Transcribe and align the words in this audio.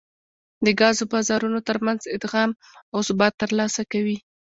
د 0.65 0.67
ګازو 0.79 1.03
بازارونو 1.11 1.59
ترمنځ 1.67 2.01
ادغام 2.15 2.51
او 2.93 2.99
ثبات 3.07 3.33
ترلاسه 3.41 3.81
کوي 3.91 4.17